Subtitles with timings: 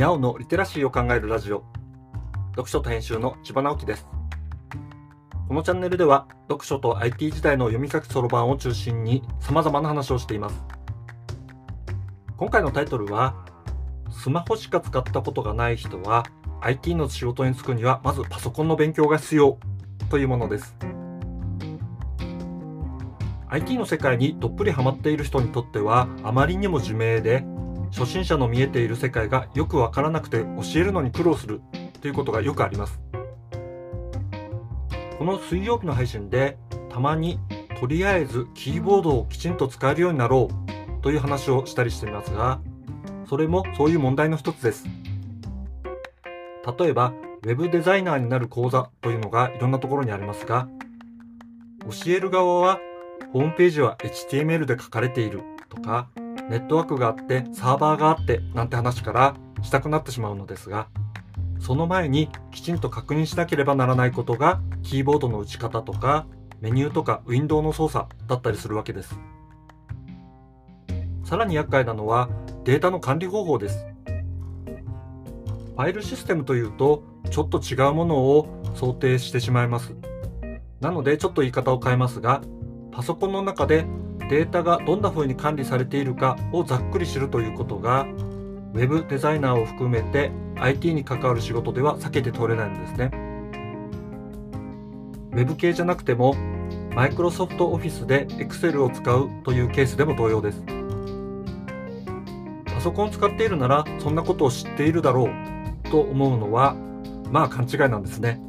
[0.00, 1.62] にゃおのリテラシーを考えるラジオ。
[2.52, 4.06] 読書と編集の千葉直樹です。
[5.46, 10.58] このチャンネルでは読書と IT 時代の読み書きそろばんを中心に様々な話をしています。
[12.38, 13.44] 今回のタイトルは
[14.10, 16.24] スマホしか使ったことがない人は
[16.62, 19.58] IT の仕事に就くにはまずパソコンの勉強が必要。
[20.08, 20.74] というものです。
[23.50, 27.44] IT の世界にどっぷりハマっている人にとってはあまりにも自明で
[27.92, 31.60] 初心者の見えている世界がよくわからなくて教えるのに苦労する。
[32.00, 33.00] ということがよくあります。
[35.18, 36.56] この水曜日の配信で
[36.88, 37.38] たまに
[37.78, 40.70] とりあえずキーボードをきちんと使えるようになろう。
[41.02, 42.60] という話をしたりしていますが
[43.26, 44.84] それもそういう問題の一つです。
[46.78, 50.68] 例えば Web デザイナーになる講座というのがいろんなところにありますが
[52.04, 52.80] 教える側は
[53.32, 56.10] ホームページは HTML で書かれているとか
[56.50, 60.88] ネットワークがあってサーバーがあってなんて話からしたくなってしまうのですが
[61.60, 66.26] その前にきちんと確認しなければならないことがキーボードの打ち方とか
[66.60, 69.18] メニューとかウィンドウの操作だったりするわけです。
[71.24, 72.28] さらに厄介なのは
[72.64, 73.86] データの管理方法です。
[75.76, 79.94] ファイルシステムというとちょっと違うものを想定してしまいます。
[80.80, 82.42] なのでちょっと言い方を変えますが
[82.90, 83.86] パソコンの中で
[84.30, 88.06] データがどんな風に管理されているかをざっくり知るということが
[88.72, 93.10] Web デザイナーを含めて IT に関わる仕事では避けて通れないんですね。
[95.32, 96.36] Web 系じゃなくても
[96.90, 100.62] Microsoft Office で Excel を使うというケースでも同様です。
[102.66, 106.76] パソコンを使っているならそんなことを知っているだろうと思うのは
[107.32, 108.40] まあ勘違いなんですね。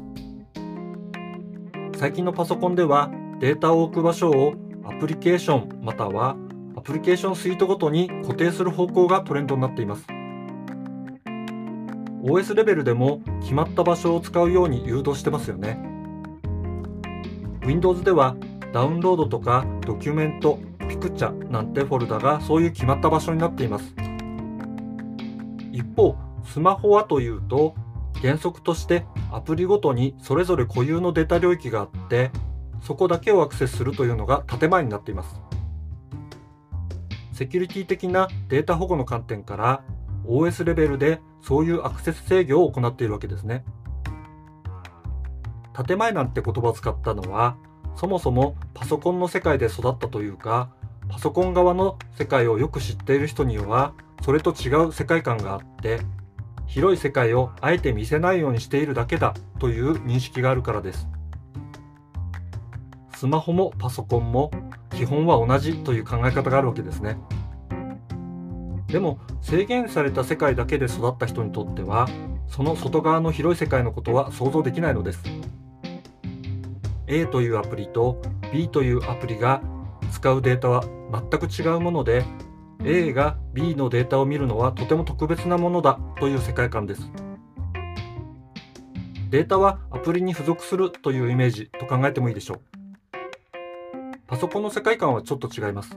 [1.96, 6.36] 最近のパソコンではデータを置く場所をアプリケーションまたは
[6.76, 10.06] アプリケーションスイートごとに固定する方向がトレンドになっています。
[12.24, 15.78] OS レベルでも決まった場所を使うように誘導してますよね。
[17.64, 18.36] Windows では
[18.72, 20.58] ダウンロードとかドキュメント
[20.88, 23.94] ピクチャなんてフォルダがそういう決まった場所になっています。
[25.72, 27.74] 一方スマホはというと
[28.20, 32.30] 原則としてアプリごとにそれぞれ固有のデータ領域があって
[32.82, 35.40] そこだけをアクセスするというのが建前になっています。
[37.32, 39.82] セキュリティ的なデータ保護の観点から
[40.26, 43.64] OS レベルでそういうアクセス制御を行っているわけですね。
[45.86, 47.56] 建前なんて言葉を使ったのは
[47.96, 50.70] そもそもパソコンの世界で育ったというか
[51.08, 56.00] パソコン側の世界をよく知っている人にはそれと違う世界観があって
[56.66, 61.08] 広い世界をあえて見せないようにしているだけだという認識があるからです。
[63.22, 64.50] スマホもパソコンも
[64.90, 67.18] 基本は同じという考え方があるわけですね。
[68.88, 72.08] でも制限された世界だけで育った人にとっては
[72.48, 75.22] その外側の広い世界のことは想像できないのです。
[77.06, 78.20] A というアプリと
[78.52, 79.62] B というアプリが
[80.10, 80.82] 使うデータは
[81.12, 82.24] 全く違うもので
[82.84, 87.08] A が B のデータを見るのはとても特別なものだという世界観です。
[89.30, 92.71] データはアプリに付属するというイメージと考えてもいいでしょう。
[94.32, 95.94] パソコンの世界観はちょっと違います。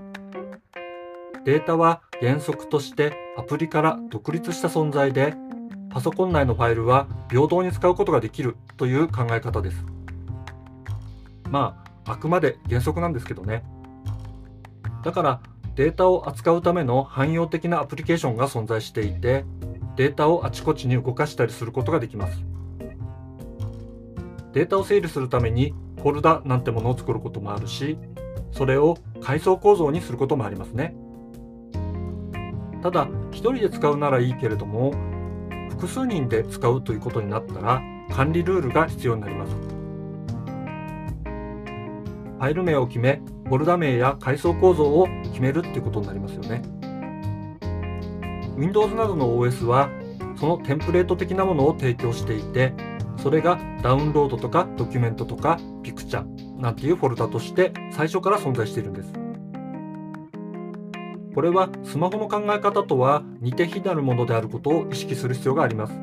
[1.45, 5.35] データは原則としてアプリから独立した存在で、
[5.89, 9.85] パソコン内のファイルは平等に使うことができるという考え方です。
[11.49, 13.63] まあ、あくまで原則なんですけどね。
[15.05, 15.41] だから
[15.75, 19.45] データを扱うための汎用的なアプリケーションが存在していて、
[19.95, 22.43] データをあちこちに動かしたりすることができます。
[24.51, 27.97] データを整理するためにフォルダなんてものを作ることもあるし、
[28.55, 30.95] それを階層構造にすることもありますね。
[32.81, 34.93] ただ1人で使うならいいけれども
[35.69, 39.55] 複数人で使うということになったら管理ルールが必要になります。
[42.35, 46.61] ファイル名を決めフォルダ名や階層構造を決めるっていうことになりますよね。
[48.57, 49.89] Windows などの OS は
[50.37, 52.73] そのテンプレート的なものを提供していて
[53.25, 56.23] それがダウンロードとかドキュメントとかピクチャ
[56.61, 59.11] なんていうフォルダとして最初から存在しているんです。
[61.33, 65.93] これはスマホの考え方とは似て非なるものであることを意識する必要があります。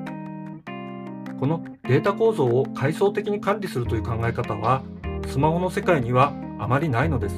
[1.39, 4.83] このデータ構造を階層的に管理するという考え方は
[5.29, 7.37] スマホの世界にはあまりないのです。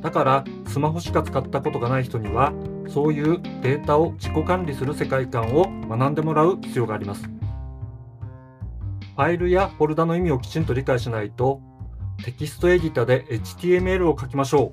[0.00, 2.54] だからスマホしか使ったことがない人には
[2.88, 7.37] そういうデータを自己管理する世界観を学んでもらう必要があります。
[9.18, 11.60] ファイルやフォルダの意味をきちんと理解しないと、
[12.24, 14.72] テキストエディタで HTML を書きましょ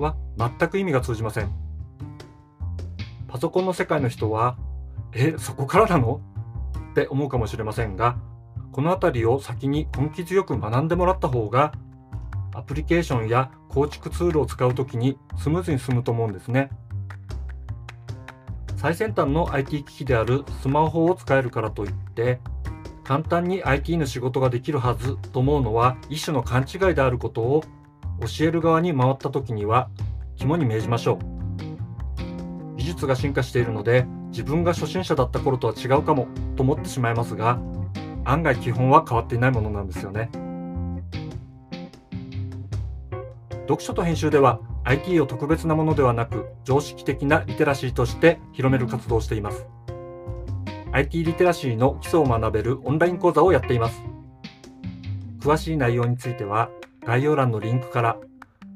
[0.00, 1.52] うは全く意味が通じません。
[3.28, 4.56] パソコンの世界の人は
[5.14, 6.20] え、そこからなの？
[6.90, 8.18] って思うかもしれませんが、
[8.72, 11.72] このあたりを先に根気強く学んでもらった方が、
[12.56, 16.70] アプリケーションや構築ツールを使うときにスムーズに進むと思うんですね。
[18.74, 22.40] 最先端の IT 機器であるスマホを使えるからといって、
[23.04, 27.64] 簡単に IT の仕事ができるはずと思うのは一種の勘違いであることを
[28.20, 29.88] 教える側に回った時には
[30.36, 32.76] 肝に銘じましょう。
[32.76, 36.26] 技術が進化しているので自分が初心者だった頃とは違うかも
[36.56, 37.60] と思ってしまいますが
[38.24, 40.30] 案外基本は変わっていないものなんですよね。
[43.68, 49.66] 読書と編集では IT を特別なものではなく常識的なリテラシーとして広める活動をしています。
[50.92, 54.02] IT リテラシーの基礎を学べるオンライン講座をやっています。
[55.40, 56.70] 詳しい内容については
[57.04, 58.16] 概要欄のリンクから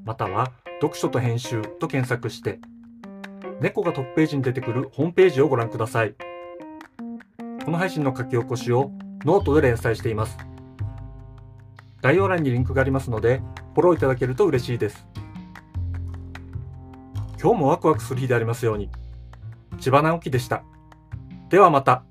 [0.04, 2.58] または読書と編集と検索して
[3.60, 6.14] 猫がトップページに出てくるホームページをご覧ください。
[7.64, 8.90] この配信の書き起こしを
[9.24, 10.36] ノートで連載しています。
[12.02, 13.42] 概要欄にリンクがありますので、
[13.74, 15.06] フォローいただけると嬉しいです。
[17.42, 18.90] 今日もワクワクする日でありますように。
[19.80, 20.62] 千葉直樹でした。
[21.48, 22.02] ではまた。